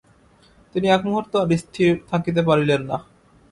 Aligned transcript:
তিনি 0.75 0.87
এক 0.87 1.01
মুহূর্ত 1.05 1.33
আর 1.41 1.49
স্থির 1.63 1.91
থাকিতে 2.11 2.41
পারিলেন 2.47 2.81
না। 2.89 2.97